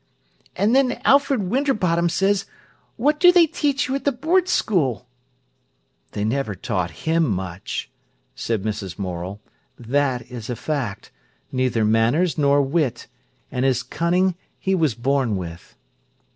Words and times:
"An' 0.55 0.71
then 0.73 0.99
Alfred 1.05 1.43
Winterbottom 1.43 2.09
says, 2.09 2.47
'What 2.97 3.19
do 3.19 3.31
they 3.31 3.45
teach 3.45 3.87
you 3.87 3.93
at 3.93 4.03
the 4.03 4.11
Board 4.11 4.49
school?'" 4.49 5.05
"They 6.13 6.25
never 6.25 6.55
taught 6.55 6.89
him 7.05 7.23
much," 7.29 7.87
said 8.33 8.63
Mrs. 8.63 8.97
Morel, 8.97 9.39
"that 9.77 10.23
is 10.23 10.49
a 10.49 10.55
fact—neither 10.55 11.85
manners 11.85 12.35
nor 12.35 12.63
wit—and 12.63 13.63
his 13.63 13.83
cunning 13.83 14.33
he 14.57 14.73
was 14.73 14.95
born 14.95 15.37
with." 15.37 15.75